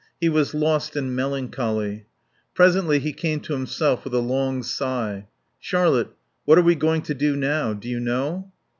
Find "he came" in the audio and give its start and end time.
2.97-3.39